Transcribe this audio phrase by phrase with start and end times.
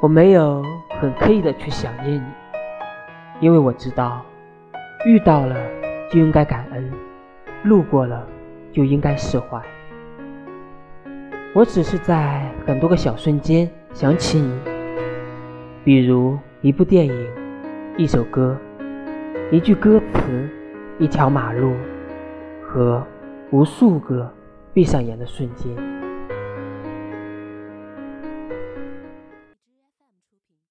[0.00, 0.62] 我没有
[1.00, 2.24] 很刻意的去想念你
[3.40, 4.24] 因为我知道
[5.04, 5.56] 遇到了
[6.08, 6.92] 就应该感恩
[7.64, 8.24] 路过了
[8.72, 9.60] 就应该释怀。
[11.52, 14.52] 我只是在很多个小瞬间想起你
[15.84, 17.26] 比如一部电影
[17.96, 18.56] 一首歌
[19.50, 20.48] 一句歌词
[21.00, 21.72] 一条马路
[22.62, 23.04] 和
[23.50, 24.32] 无数个
[24.72, 26.07] 闭上眼的瞬间。